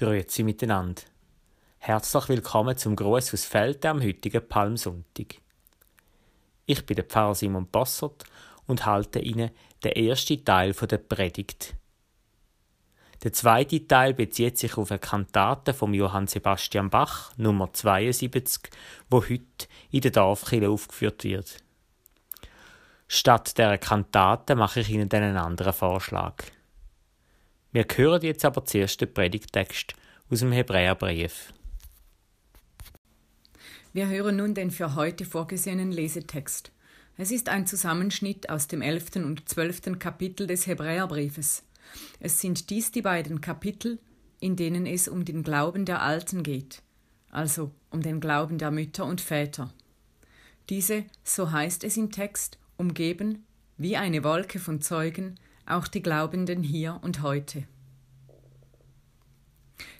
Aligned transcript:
Grüezi 0.00 0.44
miteinander. 0.44 1.02
Herzlich 1.76 2.30
willkommen 2.30 2.74
zum 2.74 2.96
Gruß 2.96 3.34
aus 3.34 3.44
Feld 3.44 3.84
am 3.84 4.00
heutigen 4.02 4.48
Palmsonntag. 4.48 5.42
Ich 6.64 6.86
bin 6.86 6.96
der 6.96 7.04
Pfarrer 7.04 7.34
Simon 7.34 7.66
Bossert 7.66 8.24
und 8.66 8.86
halte 8.86 9.18
Ihnen 9.18 9.50
den 9.84 9.92
ersten 9.92 10.42
Teil 10.42 10.72
der 10.72 10.96
Predigt. 10.96 11.74
Der 13.22 13.34
zweite 13.34 13.86
Teil 13.86 14.14
bezieht 14.14 14.56
sich 14.56 14.78
auf 14.78 14.90
eine 14.90 15.00
Kantate 15.00 15.74
von 15.74 15.92
Johann 15.92 16.26
Sebastian 16.26 16.88
Bach, 16.88 17.34
Nummer 17.36 17.70
72, 17.70 18.70
wo 19.10 19.22
heute 19.22 19.66
in 19.90 20.00
der 20.00 20.12
Dorfkirche 20.12 20.70
aufgeführt 20.70 21.24
wird. 21.24 21.62
Statt 23.06 23.58
der 23.58 23.76
Kantate 23.76 24.54
mache 24.54 24.80
ich 24.80 24.88
Ihnen 24.88 25.12
einen 25.12 25.36
anderen 25.36 25.74
Vorschlag. 25.74 26.42
Wir 27.72 27.86
hören 27.94 28.22
jetzt 28.22 28.44
aber 28.44 28.64
zuerst 28.64 29.00
den 29.00 29.14
Predigtext 29.14 29.94
aus 30.28 30.40
dem 30.40 30.50
Hebräerbrief. 30.50 31.52
Wir 33.92 34.08
hören 34.08 34.36
nun 34.36 34.54
den 34.54 34.72
für 34.72 34.96
heute 34.96 35.24
vorgesehenen 35.24 35.92
Lesetext. 35.92 36.72
Es 37.16 37.30
ist 37.30 37.48
ein 37.48 37.68
Zusammenschnitt 37.68 38.50
aus 38.50 38.66
dem 38.66 38.82
elften 38.82 39.24
und 39.24 39.48
zwölften 39.48 40.00
Kapitel 40.00 40.48
des 40.48 40.66
Hebräerbriefes. 40.66 41.62
Es 42.18 42.40
sind 42.40 42.70
dies 42.70 42.90
die 42.90 43.02
beiden 43.02 43.40
Kapitel, 43.40 44.00
in 44.40 44.56
denen 44.56 44.84
es 44.84 45.06
um 45.06 45.24
den 45.24 45.44
Glauben 45.44 45.84
der 45.84 46.02
Alten 46.02 46.42
geht, 46.42 46.82
also 47.30 47.70
um 47.90 48.02
den 48.02 48.20
Glauben 48.20 48.58
der 48.58 48.72
Mütter 48.72 49.04
und 49.04 49.20
Väter. 49.20 49.72
Diese, 50.70 51.04
so 51.22 51.52
heißt 51.52 51.84
es 51.84 51.96
im 51.96 52.10
Text, 52.10 52.58
umgeben, 52.76 53.44
wie 53.76 53.96
eine 53.96 54.24
Wolke 54.24 54.58
von 54.58 54.80
Zeugen, 54.80 55.38
auch 55.70 55.88
die 55.88 56.02
Glaubenden 56.02 56.62
hier 56.62 56.98
und 57.02 57.22
heute. 57.22 57.64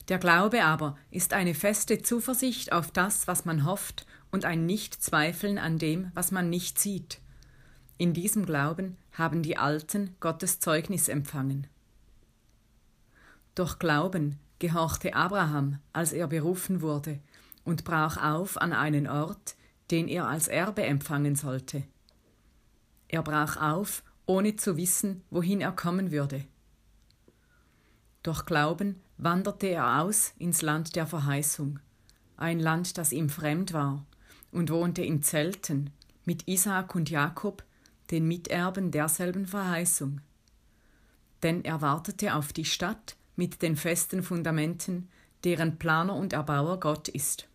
Der 0.08 0.18
Glaube 0.18 0.64
aber 0.64 0.96
ist 1.10 1.32
eine 1.32 1.54
feste 1.54 2.02
Zuversicht 2.02 2.72
auf 2.72 2.90
das, 2.90 3.28
was 3.28 3.44
man 3.44 3.64
hofft, 3.64 4.06
und 4.32 4.44
ein 4.44 4.66
Nichtzweifeln 4.66 5.58
an 5.58 5.78
dem, 5.78 6.10
was 6.14 6.30
man 6.30 6.50
nicht 6.50 6.78
sieht. 6.78 7.20
In 7.98 8.14
diesem 8.14 8.46
Glauben 8.46 8.96
haben 9.12 9.42
die 9.42 9.56
Alten 9.56 10.14
Gottes 10.20 10.60
Zeugnis 10.60 11.08
empfangen. 11.08 11.66
Durch 13.54 13.78
Glauben 13.78 14.38
gehorchte 14.58 15.14
Abraham, 15.14 15.78
als 15.92 16.12
er 16.12 16.28
berufen 16.28 16.80
wurde, 16.80 17.18
und 17.64 17.84
brach 17.84 18.16
auf 18.16 18.56
an 18.56 18.72
einen 18.72 19.06
Ort, 19.06 19.56
den 19.90 20.08
er 20.08 20.28
als 20.28 20.48
Erbe 20.48 20.82
empfangen 20.82 21.34
sollte. 21.34 21.82
Er 23.08 23.22
brach 23.22 23.60
auf 23.60 24.02
ohne 24.26 24.56
zu 24.56 24.76
wissen, 24.76 25.22
wohin 25.30 25.60
er 25.60 25.72
kommen 25.72 26.10
würde. 26.10 26.44
Durch 28.22 28.44
Glauben 28.44 29.00
wanderte 29.16 29.68
er 29.68 30.02
aus 30.02 30.34
ins 30.38 30.62
Land 30.62 30.96
der 30.96 31.06
Verheißung, 31.06 31.78
ein 32.36 32.60
Land, 32.60 32.98
das 32.98 33.12
ihm 33.12 33.28
fremd 33.28 33.72
war, 33.72 34.04
und 34.52 34.70
wohnte 34.70 35.02
in 35.02 35.22
Zelten 35.22 35.90
mit 36.24 36.46
Isaak 36.48 36.94
und 36.94 37.10
Jakob, 37.10 37.64
den 38.10 38.26
Miterben 38.26 38.90
derselben 38.90 39.46
Verheißung. 39.46 40.20
Denn 41.42 41.64
er 41.64 41.80
wartete 41.80 42.34
auf 42.34 42.52
die 42.52 42.64
Stadt 42.64 43.16
mit 43.36 43.62
den 43.62 43.76
festen 43.76 44.22
Fundamenten, 44.22 45.08
deren 45.44 45.78
Planer 45.78 46.14
und 46.14 46.32
Erbauer 46.32 46.80
Gott 46.80 47.08
ist. 47.08 47.48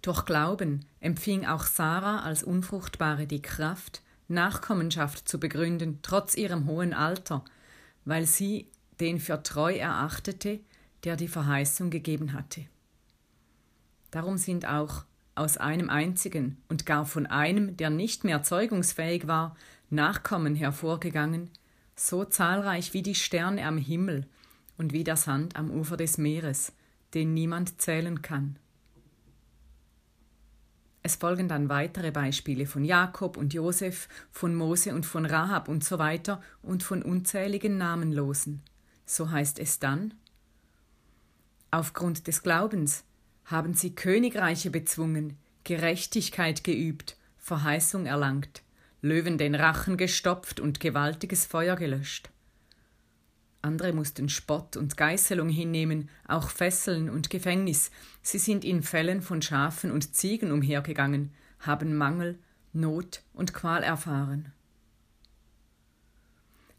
Durch 0.00 0.24
Glauben 0.24 0.86
empfing 1.00 1.46
auch 1.46 1.64
Sarah 1.64 2.22
als 2.22 2.42
Unfruchtbare 2.42 3.26
die 3.26 3.42
Kraft, 3.42 4.02
Nachkommenschaft 4.32 5.28
zu 5.28 5.38
begründen, 5.38 6.00
trotz 6.02 6.34
ihrem 6.34 6.66
hohen 6.66 6.92
Alter, 6.92 7.44
weil 8.04 8.26
sie 8.26 8.66
den 9.00 9.20
für 9.20 9.42
treu 9.42 9.74
erachtete, 9.74 10.60
der 11.04 11.16
die 11.16 11.28
Verheißung 11.28 11.90
gegeben 11.90 12.32
hatte. 12.32 12.66
Darum 14.10 14.36
sind 14.36 14.66
auch 14.66 15.04
aus 15.34 15.56
einem 15.56 15.88
einzigen 15.88 16.58
und 16.68 16.84
gar 16.84 17.06
von 17.06 17.26
einem, 17.26 17.76
der 17.76 17.90
nicht 17.90 18.24
mehr 18.24 18.42
zeugungsfähig 18.42 19.26
war, 19.26 19.56
Nachkommen 19.90 20.54
hervorgegangen, 20.54 21.50
so 21.94 22.24
zahlreich 22.24 22.94
wie 22.94 23.02
die 23.02 23.14
Sterne 23.14 23.66
am 23.66 23.76
Himmel 23.76 24.26
und 24.78 24.94
wie 24.94 25.04
der 25.04 25.16
Sand 25.16 25.54
am 25.54 25.70
Ufer 25.70 25.98
des 25.98 26.16
Meeres, 26.16 26.72
den 27.12 27.34
niemand 27.34 27.80
zählen 27.80 28.22
kann. 28.22 28.56
Es 31.02 31.16
folgen 31.16 31.48
dann 31.48 31.68
weitere 31.68 32.12
Beispiele 32.12 32.66
von 32.66 32.84
Jakob 32.84 33.36
und 33.36 33.54
Josef, 33.54 34.08
von 34.30 34.54
Mose 34.54 34.94
und 34.94 35.04
von 35.04 35.26
Rahab 35.26 35.68
und 35.68 35.82
so 35.84 35.98
weiter 35.98 36.40
und 36.62 36.82
von 36.82 37.02
unzähligen 37.02 37.76
Namenlosen. 37.76 38.62
So 39.04 39.30
heißt 39.30 39.58
es 39.58 39.78
dann 39.78 40.14
Aufgrund 41.70 42.26
des 42.26 42.42
Glaubens 42.42 43.04
haben 43.46 43.72
sie 43.72 43.94
Königreiche 43.94 44.70
bezwungen, 44.70 45.38
Gerechtigkeit 45.64 46.64
geübt, 46.64 47.16
Verheißung 47.38 48.04
erlangt, 48.04 48.62
Löwen 49.00 49.38
den 49.38 49.54
Rachen 49.54 49.96
gestopft 49.96 50.60
und 50.60 50.80
gewaltiges 50.80 51.46
Feuer 51.46 51.76
gelöscht. 51.76 52.31
Andere 53.62 53.92
mussten 53.92 54.28
Spott 54.28 54.76
und 54.76 54.96
Geißelung 54.96 55.48
hinnehmen, 55.48 56.10
auch 56.26 56.50
Fesseln 56.50 57.08
und 57.08 57.30
Gefängnis. 57.30 57.92
Sie 58.20 58.38
sind 58.38 58.64
in 58.64 58.82
Fällen 58.82 59.22
von 59.22 59.40
Schafen 59.40 59.92
und 59.92 60.14
Ziegen 60.14 60.50
umhergegangen, 60.50 61.32
haben 61.60 61.96
Mangel, 61.96 62.38
Not 62.72 63.22
und 63.32 63.54
Qual 63.54 63.84
erfahren. 63.84 64.52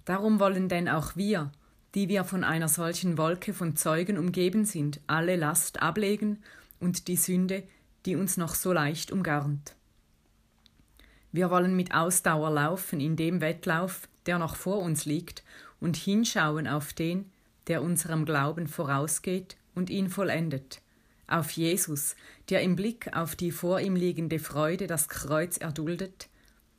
Darum 0.04 0.42
wollen 0.42 0.68
denn 0.68 0.90
auch 0.90 1.16
wir, 1.16 1.52
die 1.96 2.10
wir 2.10 2.26
von 2.26 2.44
einer 2.44 2.68
solchen 2.68 3.18
Wolke 3.18 3.54
von 3.54 3.78
Zeugen 3.78 4.18
umgeben 4.18 4.66
sind, 4.66 5.00
alle 5.08 5.38
Last 5.38 5.82
ablegen 5.82 6.44
und 6.82 7.08
die 7.08 7.16
Sünde, 7.16 7.64
die 8.06 8.18
uns 8.18 8.36
noch 8.36 8.56
so 8.56 8.74
leicht 8.74 9.12
umgarnt. 9.12 9.76
Wir 11.32 11.50
wollen 11.50 11.76
mit 11.76 11.94
Ausdauer 11.94 12.52
laufen 12.52 13.00
in 13.00 13.16
dem 13.16 13.40
Wettlauf, 13.40 14.10
der 14.26 14.38
noch 14.38 14.56
vor 14.56 14.80
uns 14.80 15.06
liegt, 15.06 15.44
und 15.84 15.98
hinschauen 15.98 16.66
auf 16.66 16.94
den, 16.94 17.30
der 17.68 17.84
unserem 17.84 18.24
Glauben 18.24 18.68
vorausgeht 18.68 19.58
und 19.76 19.90
ihn 19.90 20.10
vollendet, 20.10 20.82
auf 21.28 21.52
Jesus, 21.52 22.16
der 22.50 22.62
im 22.62 22.78
Blick 22.78 23.14
auf 23.14 23.36
die 23.36 23.52
vor 23.52 23.82
ihm 23.82 23.98
liegende 23.98 24.40
Freude 24.40 24.88
das 24.88 25.10
Kreuz 25.10 25.58
erduldet, 25.58 26.30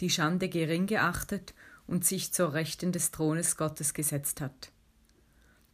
die 0.01 0.09
Schande 0.09 0.49
gering 0.49 0.87
geachtet 0.87 1.53
und 1.87 2.07
sich 2.07 2.33
zur 2.33 2.55
Rechten 2.55 2.93
des 2.93 3.11
Thrones 3.11 3.59
Gottes 3.59 3.93
gesetzt 3.93 4.41
hat. 4.41 4.71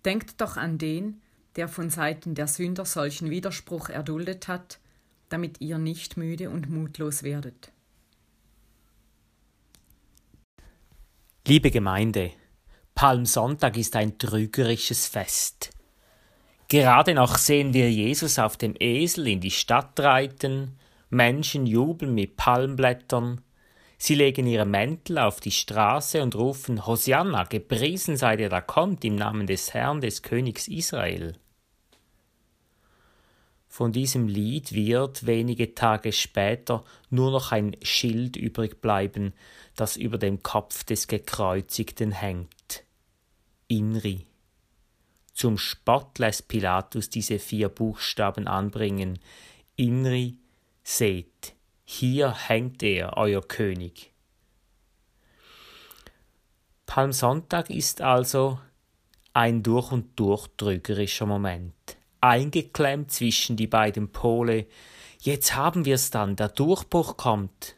Denkt 0.05 0.41
doch 0.41 0.57
an 0.57 0.79
den, 0.79 1.21
der 1.55 1.69
von 1.69 1.89
Seiten 1.89 2.35
der 2.35 2.49
Sünder 2.49 2.85
solchen 2.85 3.31
Widerspruch 3.31 3.91
erduldet 3.91 4.49
hat, 4.49 4.81
damit 5.29 5.61
ihr 5.61 5.79
nicht 5.79 6.17
müde 6.17 6.51
und 6.51 6.69
mutlos 6.69 7.23
werdet. 7.23 7.71
Liebe 11.47 11.71
Gemeinde, 11.71 12.33
Palmsonntag 13.01 13.79
ist 13.79 13.97
ein 13.97 14.19
trügerisches 14.19 15.07
Fest. 15.07 15.71
Gerade 16.69 17.15
noch 17.15 17.39
sehen 17.39 17.73
wir 17.73 17.91
Jesus 17.91 18.39
auf 18.39 18.59
dem 18.59 18.75
Esel 18.79 19.27
in 19.29 19.41
die 19.41 19.51
Stadt 19.51 19.99
reiten, 19.99 20.77
Menschen 21.09 21.67
jubeln 21.67 22.15
mit 22.15 22.37
Palmblättern, 22.37 23.41
sie 23.97 24.17
legen 24.17 24.47
ihre 24.47 24.67
Mäntel 24.67 25.17
auf 25.17 25.41
die 25.41 25.51
Straße 25.51 26.23
und 26.23 26.35
rufen 26.35 26.87
Hosianna, 26.87 27.45
gepriesen 27.45 28.19
sei 28.19 28.37
der 28.37 28.51
da 28.51 28.61
kommt 28.61 29.03
im 29.03 29.17
Namen 29.17 29.47
des 29.47 29.73
Herrn 29.73 30.03
des 30.03 30.21
Königs 30.21 30.69
Israel. 30.69 31.39
Von 33.67 33.93
diesem 33.93 34.29
Lied 34.29 34.75
wird 34.75 35.25
wenige 35.25 35.75
Tage 35.75 36.13
später 36.13 36.85
nur 37.09 37.31
noch 37.31 37.51
ein 37.51 37.79
Schild 37.81 38.37
übrig 38.37 38.83
bleiben, 38.83 39.33
das 39.75 39.97
über 39.97 40.19
dem 40.19 40.43
Kopf 40.43 40.85
des 40.85 41.09
Gekreuzigten 41.09 42.13
hängt. 42.13 42.60
Inri. 43.71 44.27
Zum 45.33 45.57
Spott 45.57 46.19
lässt 46.19 46.49
Pilatus 46.49 47.09
diese 47.09 47.39
vier 47.39 47.69
Buchstaben 47.69 48.49
anbringen. 48.49 49.21
Inri, 49.77 50.39
seht, 50.83 51.55
hier 51.85 52.35
hängt 52.35 52.83
er, 52.83 53.17
euer 53.17 53.41
König. 53.47 54.13
Palmsonntag 56.85 57.71
ist 57.71 58.01
also 58.01 58.59
ein 59.35 59.63
durch 59.63 59.93
und 59.93 60.19
durch 60.19 60.49
trügerischer 60.57 61.27
Moment. 61.27 61.75
Eingeklemmt 62.21 63.13
zwischen 63.13 63.57
die 63.57 63.69
beiden 63.69 64.11
Pole, 64.11 64.67
jetzt 65.21 65.55
haben 65.55 65.85
wir's 65.85 66.11
dann, 66.11 66.35
der 66.35 66.49
Durchbruch 66.49 67.17
kommt. 67.17 67.77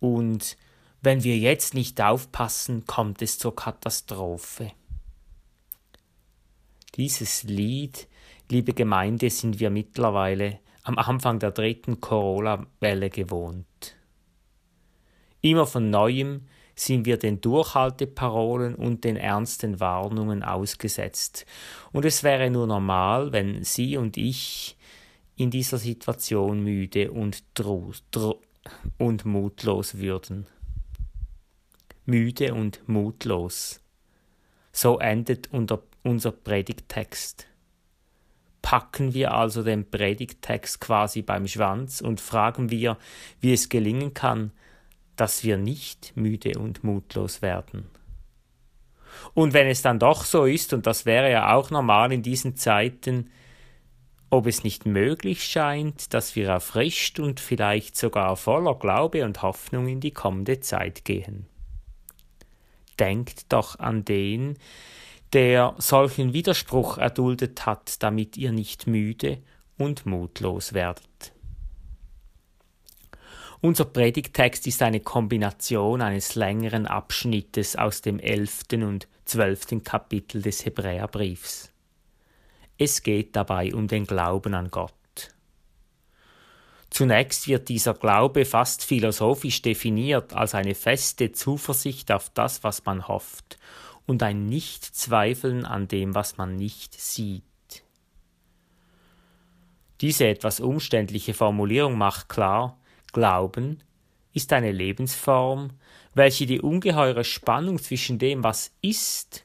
Und 0.00 0.56
wenn 1.02 1.22
wir 1.24 1.36
jetzt 1.36 1.74
nicht 1.74 2.00
aufpassen, 2.00 2.86
kommt 2.86 3.20
es 3.20 3.38
zur 3.38 3.54
Katastrophe. 3.54 4.72
Dieses 7.00 7.44
Lied, 7.44 8.08
liebe 8.50 8.74
Gemeinde, 8.74 9.30
sind 9.30 9.58
wir 9.58 9.70
mittlerweile 9.70 10.58
am 10.82 10.98
Anfang 10.98 11.38
der 11.38 11.50
dritten 11.50 11.98
Corona-Welle 11.98 13.08
gewohnt. 13.08 13.96
Immer 15.40 15.66
von 15.66 15.88
neuem 15.88 16.42
sind 16.74 17.06
wir 17.06 17.16
den 17.16 17.40
Durchhalteparolen 17.40 18.74
und 18.74 19.04
den 19.04 19.16
ernsten 19.16 19.80
Warnungen 19.80 20.42
ausgesetzt. 20.42 21.46
Und 21.90 22.04
es 22.04 22.22
wäre 22.22 22.50
nur 22.50 22.66
normal, 22.66 23.32
wenn 23.32 23.64
Sie 23.64 23.96
und 23.96 24.18
ich 24.18 24.76
in 25.36 25.50
dieser 25.50 25.78
Situation 25.78 26.62
müde 26.62 27.12
und, 27.12 27.42
und 28.98 29.24
mutlos 29.24 29.96
würden. 29.96 30.46
Müde 32.04 32.52
und 32.52 32.86
mutlos. 32.86 33.80
So 34.70 34.98
endet 34.98 35.50
unser 36.02 36.32
Predigttext. 36.32 37.46
Packen 38.62 39.14
wir 39.14 39.32
also 39.32 39.62
den 39.62 39.90
Predigttext 39.90 40.80
quasi 40.80 41.22
beim 41.22 41.46
Schwanz 41.46 42.00
und 42.00 42.20
fragen 42.20 42.70
wir, 42.70 42.98
wie 43.40 43.52
es 43.52 43.68
gelingen 43.68 44.14
kann, 44.14 44.52
dass 45.16 45.44
wir 45.44 45.56
nicht 45.56 46.12
müde 46.16 46.58
und 46.58 46.84
mutlos 46.84 47.42
werden. 47.42 47.86
Und 49.34 49.52
wenn 49.52 49.66
es 49.66 49.82
dann 49.82 49.98
doch 49.98 50.24
so 50.24 50.44
ist, 50.44 50.72
und 50.72 50.86
das 50.86 51.06
wäre 51.06 51.30
ja 51.30 51.54
auch 51.54 51.70
normal 51.70 52.12
in 52.12 52.22
diesen 52.22 52.56
Zeiten, 52.56 53.30
ob 54.30 54.46
es 54.46 54.62
nicht 54.62 54.86
möglich 54.86 55.44
scheint, 55.44 56.14
dass 56.14 56.36
wir 56.36 56.48
erfrischt 56.48 57.18
und 57.18 57.40
vielleicht 57.40 57.96
sogar 57.96 58.36
voller 58.36 58.76
Glaube 58.76 59.24
und 59.24 59.42
Hoffnung 59.42 59.88
in 59.88 60.00
die 60.00 60.12
kommende 60.12 60.60
Zeit 60.60 61.04
gehen. 61.04 61.46
Denkt 62.98 63.52
doch 63.52 63.78
an 63.78 64.04
den, 64.04 64.56
der 65.32 65.74
solchen 65.78 66.32
Widerspruch 66.32 66.98
erduldet 66.98 67.64
hat, 67.66 68.02
damit 68.02 68.36
ihr 68.36 68.52
nicht 68.52 68.86
müde 68.86 69.38
und 69.78 70.06
mutlos 70.06 70.72
werdet. 70.72 71.32
Unser 73.62 73.84
Predigtext 73.84 74.66
ist 74.66 74.82
eine 74.82 75.00
Kombination 75.00 76.00
eines 76.00 76.34
längeren 76.34 76.86
Abschnittes 76.86 77.76
aus 77.76 78.00
dem 78.00 78.18
elften 78.18 78.82
und 78.82 79.06
zwölften 79.26 79.84
Kapitel 79.84 80.40
des 80.40 80.64
Hebräerbriefs. 80.64 81.70
Es 82.78 83.02
geht 83.02 83.36
dabei 83.36 83.74
um 83.74 83.86
den 83.86 84.06
Glauben 84.06 84.54
an 84.54 84.70
Gott. 84.70 84.94
Zunächst 86.88 87.46
wird 87.46 87.68
dieser 87.68 87.94
Glaube 87.94 88.46
fast 88.46 88.82
philosophisch 88.82 89.62
definiert 89.62 90.32
als 90.32 90.54
eine 90.54 90.74
feste 90.74 91.30
Zuversicht 91.30 92.10
auf 92.10 92.30
das, 92.30 92.64
was 92.64 92.84
man 92.86 93.06
hofft 93.06 93.58
und 94.10 94.24
ein 94.24 94.46
Nichtzweifeln 94.46 95.64
an 95.64 95.86
dem, 95.86 96.16
was 96.16 96.36
man 96.36 96.56
nicht 96.56 97.00
sieht. 97.00 97.44
Diese 100.00 100.26
etwas 100.26 100.58
umständliche 100.58 101.32
Formulierung 101.32 101.96
macht 101.96 102.28
klar, 102.28 102.76
Glauben 103.12 103.84
ist 104.32 104.52
eine 104.52 104.72
Lebensform, 104.72 105.70
welche 106.12 106.46
die 106.46 106.60
ungeheure 106.60 107.22
Spannung 107.22 107.78
zwischen 107.78 108.18
dem, 108.18 108.42
was 108.42 108.72
ist 108.82 109.44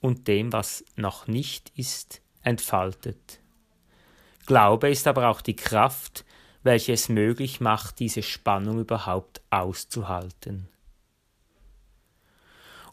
und 0.00 0.28
dem, 0.28 0.50
was 0.50 0.82
noch 0.96 1.26
nicht 1.26 1.70
ist, 1.76 2.22
entfaltet. 2.40 3.40
Glaube 4.46 4.88
ist 4.88 5.06
aber 5.06 5.28
auch 5.28 5.42
die 5.42 5.56
Kraft, 5.56 6.24
welche 6.62 6.94
es 6.94 7.10
möglich 7.10 7.60
macht, 7.60 8.00
diese 8.00 8.22
Spannung 8.22 8.80
überhaupt 8.80 9.42
auszuhalten. 9.50 10.70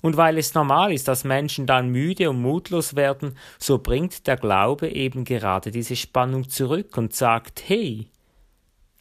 Und 0.04 0.18
weil 0.18 0.38
es 0.38 0.54
normal 0.54 0.92
ist, 0.92 1.08
dass 1.08 1.24
Menschen 1.24 1.66
dann 1.66 1.88
müde 1.88 2.30
und 2.30 2.42
mutlos 2.42 2.98
werden, 2.98 3.38
so 3.58 3.78
bringt 3.78 4.28
der 4.28 4.36
Glaube 4.36 4.90
eben 4.90 5.24
gerade 5.24 5.72
diese 5.72 5.96
Spannung 5.96 6.50
zurück 6.50 6.98
und 6.98 7.16
sagt, 7.16 7.64
hey, 7.68 8.10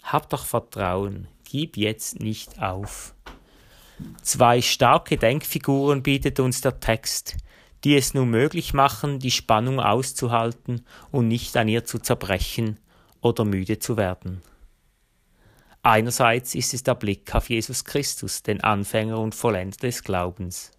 hab 0.04 0.30
doch 0.30 0.46
Vertrauen, 0.46 1.26
gib 1.42 1.76
jetzt 1.76 2.20
nicht 2.20 2.62
auf. 2.62 3.16
Zwei 4.22 4.62
starke 4.62 5.16
Denkfiguren 5.16 6.04
bietet 6.04 6.38
uns 6.38 6.60
der 6.60 6.78
Text, 6.78 7.36
die 7.82 7.96
es 7.96 8.14
nun 8.14 8.30
möglich 8.30 8.72
machen, 8.72 9.18
die 9.18 9.32
Spannung 9.32 9.80
auszuhalten 9.80 10.86
und 11.10 11.26
nicht 11.26 11.56
an 11.56 11.66
ihr 11.66 11.84
zu 11.84 11.98
zerbrechen 11.98 12.78
oder 13.20 13.44
müde 13.44 13.80
zu 13.80 13.96
werden. 13.96 14.40
Einerseits 15.82 16.54
ist 16.54 16.74
es 16.74 16.84
der 16.84 16.94
Blick 16.94 17.34
auf 17.34 17.50
Jesus 17.50 17.84
Christus, 17.84 18.44
den 18.44 18.62
Anfänger 18.62 19.18
und 19.18 19.34
Vollender 19.34 19.78
des 19.78 20.04
Glaubens. 20.04 20.70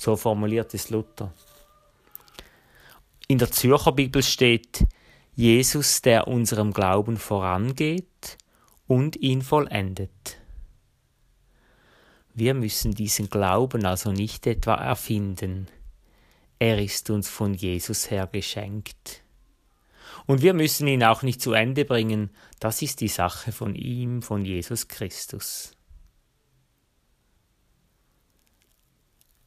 So 0.00 0.16
formuliert 0.16 0.72
es 0.72 0.88
Luther. 0.88 1.30
In 3.28 3.36
der 3.36 3.50
Zürcher 3.50 3.92
Bibel 3.92 4.22
steht 4.22 4.86
Jesus, 5.34 6.00
der 6.00 6.26
unserem 6.26 6.72
Glauben 6.72 7.18
vorangeht 7.18 8.38
und 8.86 9.16
ihn 9.16 9.42
vollendet. 9.42 10.38
Wir 12.32 12.54
müssen 12.54 12.94
diesen 12.94 13.28
Glauben 13.28 13.84
also 13.84 14.10
nicht 14.10 14.46
etwa 14.46 14.76
erfinden. 14.76 15.68
Er 16.58 16.82
ist 16.82 17.10
uns 17.10 17.28
von 17.28 17.52
Jesus 17.52 18.10
her 18.10 18.26
geschenkt. 18.26 19.22
Und 20.24 20.40
wir 20.40 20.54
müssen 20.54 20.86
ihn 20.88 21.04
auch 21.04 21.20
nicht 21.20 21.42
zu 21.42 21.52
Ende 21.52 21.84
bringen, 21.84 22.30
das 22.58 22.80
ist 22.80 23.02
die 23.02 23.08
Sache 23.08 23.52
von 23.52 23.74
ihm, 23.74 24.22
von 24.22 24.46
Jesus 24.46 24.88
Christus. 24.88 25.76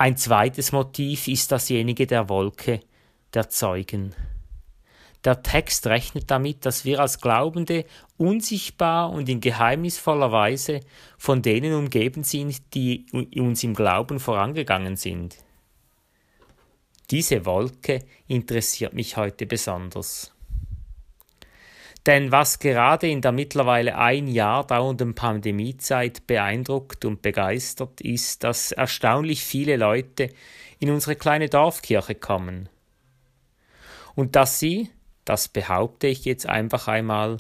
Ein 0.04 0.18
zweites 0.18 0.74
Motiv 0.74 1.30
ist 1.30 1.50
dasjenige 1.54 2.06
der 2.06 2.28
Wolke, 2.28 2.82
der 3.34 3.48
Zeugen. 3.48 4.14
Der 5.24 5.42
Text 5.44 5.88
rechnet 5.88 6.30
damit, 6.30 6.66
dass 6.66 6.84
wir 6.84 7.00
als 7.00 7.22
Glaubende 7.22 7.86
unsichtbar 8.18 9.12
und 9.12 9.30
in 9.30 9.40
geheimnisvoller 9.40 10.30
Weise 10.34 10.82
von 11.18 11.42
denen 11.42 11.74
umgeben 11.74 12.26
sind, 12.26 12.62
die 12.74 13.06
uns 13.14 13.64
im 13.64 13.76
Glauben 13.76 14.20
vorangegangen 14.20 14.98
sind. 14.98 15.38
Diese 17.10 17.46
Wolke 17.46 18.04
interessiert 18.28 18.92
mich 18.94 19.16
heute 19.16 19.46
besonders. 19.46 20.33
Denn 22.06 22.32
was 22.32 22.60
gerade 22.60 23.08
in 23.08 23.22
der 23.22 23.32
mittlerweile 23.32 23.98
ein 23.98 24.28
Jahr 24.28 24.68
dauernden 24.68 25.16
Pandemiezeit 25.16 26.28
beeindruckt 26.28 27.06
und 27.06 27.22
begeistert, 27.22 28.02
ist, 28.02 28.44
dass 28.44 28.74
erstaunlich 28.74 29.44
viele 29.44 29.78
Leute 29.78 30.30
in 30.80 30.90
unsere 30.90 31.16
kleine 31.16 31.48
Dorfkirche 31.48 32.16
kommen. 32.16 32.68
Und 34.16 34.36
dass 34.36 34.60
sie, 34.60 34.90
das 35.24 35.48
behaupte 35.48 36.08
ich 36.08 36.26
jetzt 36.26 36.46
einfach 36.46 36.90
einmal, 36.90 37.38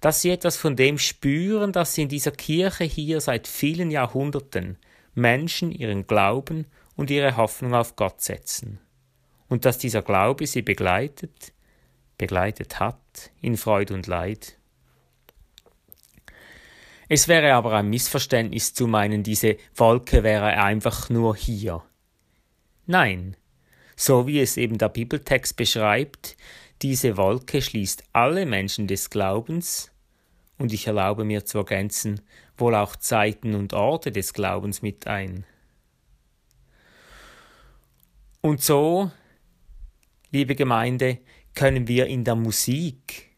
dass 0.00 0.22
sie 0.22 0.30
etwas 0.30 0.56
von 0.56 0.76
dem 0.76 0.98
spüren, 0.98 1.72
dass 1.72 1.98
in 1.98 2.08
dieser 2.08 2.30
Kirche 2.30 2.84
hier 2.84 3.20
seit 3.20 3.46
vielen 3.46 3.90
Jahrhunderten 3.90 4.78
Menschen 5.14 5.70
ihren 5.70 6.06
Glauben 6.06 6.66
und 6.96 7.10
ihre 7.10 7.36
Hoffnung 7.36 7.74
auf 7.74 7.96
Gott 7.96 8.22
setzen. 8.22 8.78
Und 9.48 9.66
dass 9.66 9.76
dieser 9.76 10.00
Glaube 10.00 10.46
sie 10.46 10.62
begleitet, 10.62 11.52
begleitet 12.18 12.80
hat 12.80 13.30
in 13.40 13.56
Freud 13.56 13.92
und 13.92 14.06
Leid. 14.06 14.58
Es 17.08 17.28
wäre 17.28 17.54
aber 17.54 17.74
ein 17.74 17.88
Missverständnis 17.88 18.74
zu 18.74 18.86
meinen, 18.86 19.22
diese 19.22 19.56
Wolke 19.74 20.22
wäre 20.22 20.46
einfach 20.46 21.08
nur 21.08 21.36
hier. 21.36 21.84
Nein, 22.86 23.36
so 23.96 24.26
wie 24.26 24.40
es 24.40 24.56
eben 24.56 24.78
der 24.78 24.88
Bibeltext 24.88 25.56
beschreibt, 25.56 26.36
diese 26.82 27.16
Wolke 27.16 27.62
schließt 27.62 28.04
alle 28.12 28.44
Menschen 28.44 28.86
des 28.86 29.08
Glaubens, 29.10 29.90
und 30.58 30.72
ich 30.72 30.86
erlaube 30.86 31.24
mir 31.24 31.44
zu 31.44 31.58
ergänzen, 31.58 32.20
wohl 32.56 32.74
auch 32.74 32.96
Zeiten 32.96 33.54
und 33.54 33.72
Orte 33.72 34.10
des 34.10 34.32
Glaubens 34.32 34.82
mit 34.82 35.06
ein. 35.06 35.44
Und 38.40 38.62
so, 38.62 39.10
liebe 40.30 40.54
Gemeinde, 40.54 41.18
können 41.56 41.88
wir 41.88 42.06
in 42.06 42.22
der 42.22 42.36
Musik, 42.36 43.34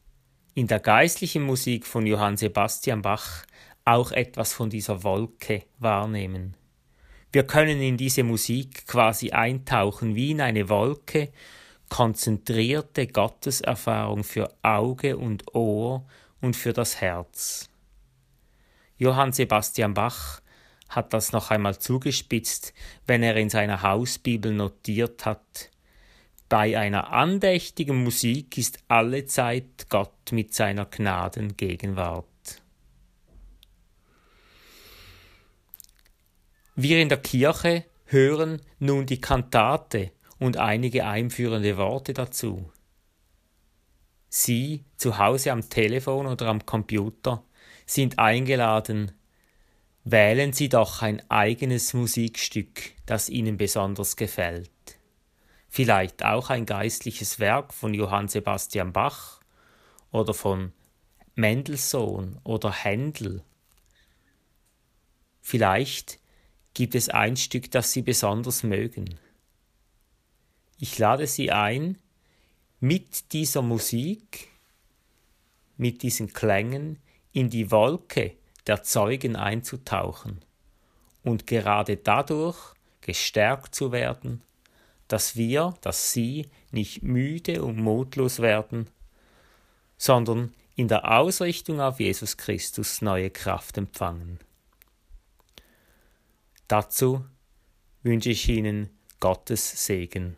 in 0.55 0.67
der 0.67 0.81
geistlichen 0.81 1.45
Musik 1.45 1.87
von 1.87 2.05
Johann 2.05 2.37
Sebastian 2.37 3.01
Bach 3.01 3.45
auch 3.85 4.11
etwas 4.11 4.53
von 4.53 4.69
dieser 4.69 5.05
Wolke 5.05 5.63
wahrnehmen. 5.79 6.57
Wir 7.31 7.45
können 7.45 7.81
in 7.81 7.97
diese 7.97 8.25
Musik 8.25 8.89
quasi 8.89 9.31
eintauchen 9.31 10.17
wie 10.17 10.33
in 10.33 10.41
eine 10.41 10.69
Wolke, 10.69 11.31
konzentrierte 11.89 13.07
Gotteserfahrung 13.07 14.25
für 14.25 14.53
Auge 14.63 15.17
und 15.17 15.55
Ohr 15.55 16.05
und 16.41 16.57
für 16.57 16.73
das 16.73 17.01
Herz. 17.01 17.71
Johann 18.97 19.33
Sebastian 19.33 19.95
Bach 19.95 20.43
hat 20.89 21.13
das 21.13 21.31
noch 21.31 21.53
einmal 21.53 21.79
zugespitzt, 21.79 22.75
wenn 23.07 23.23
er 23.23 23.37
in 23.37 23.49
seiner 23.49 23.83
Hausbibel 23.83 24.53
notiert 24.53 25.25
hat, 25.25 25.71
bei 26.49 26.79
einer 26.79 27.13
andächtigen 27.13 28.03
Musik 28.03 28.57
ist 28.59 28.79
alle 28.89 29.27
Zeit 29.27 29.89
Gott 29.89 30.33
mit 30.33 30.55
seiner 30.55 30.87
Gnaden 30.87 31.57
Gegenwart. 31.57 32.27
Wir 36.75 37.01
in 37.01 37.09
der 37.09 37.19
Kirche 37.19 37.85
hören 38.07 38.63
nun 38.79 39.07
die 39.07 39.21
Kantate 39.21 40.13
und 40.39 40.57
einige 40.57 41.05
einführende 41.05 41.77
Worte 41.77 42.15
dazu. 42.15 42.71
Sie 44.29 44.85
zu 44.97 45.19
Hause 45.19 45.53
am 45.53 45.69
Telefon 45.69 46.27
oder 46.27 46.47
am 46.47 46.65
Computer 46.65 47.45
sind 47.87 48.19
eingeladen, 48.19 49.13
Wählen 50.11 50.55
Sie 50.55 50.71
doch 50.71 51.03
ein 51.03 51.21
eigenes 51.31 51.93
Musikstück, 51.93 52.93
das 53.05 53.29
Ihnen 53.29 53.59
besonders 53.59 54.17
gefällt. 54.17 54.71
Vielleicht 55.69 56.25
auch 56.25 56.51
ein 56.51 56.67
geistliches 56.67 57.39
Werk 57.39 57.75
von 57.75 57.95
Johann 57.95 58.29
Sebastian 58.29 58.93
Bach 58.93 59.41
oder 60.11 60.35
von 60.35 60.73
Mendelssohn 61.35 62.41
oder 62.43 62.73
Händel. 62.73 63.45
Vielleicht 65.41 66.19
gibt 66.75 66.95
es 66.95 67.09
ein 67.09 67.37
Stück, 67.37 67.71
das 67.71 67.93
Sie 67.93 68.03
besonders 68.03 68.63
mögen. 68.63 69.19
Ich 70.79 70.99
lade 70.99 71.27
Sie 71.27 71.53
ein, 71.53 71.99
mit 72.81 73.33
dieser 73.33 73.63
Musik, 73.63 74.49
mit 75.77 76.03
diesen 76.03 76.33
Klängen 76.33 76.99
in 77.33 77.51
die 77.51 77.71
Wolke 77.71 78.37
der 78.67 78.83
Zeugen 78.83 79.37
einzutauchen 79.37 80.45
und 81.23 81.47
gerade 81.47 81.97
dadurch 81.97 82.75
gestärkt 83.01 83.75
zu 83.75 83.91
werden, 83.91 84.43
dass 85.09 85.37
wir, 85.37 85.75
dass 85.81 86.13
Sie 86.13 86.49
nicht 86.71 87.03
müde 87.03 87.63
und 87.63 87.79
mutlos 87.79 88.41
werden, 88.41 88.89
sondern 89.97 90.55
in 90.77 90.89
der 90.89 91.19
Ausrichtung 91.19 91.81
auf 91.81 91.99
Jesus 91.99 92.37
Christus 92.37 93.03
neue 93.03 93.31
Kraft 93.31 93.79
empfangen. 93.79 94.39
Dazu 96.69 97.25
wünsche 98.03 98.31
ich 98.31 98.49
Ihnen 98.49 98.91
Gottes 99.19 99.87
Segen. 99.87 100.37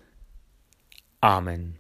Amen. 1.21 1.80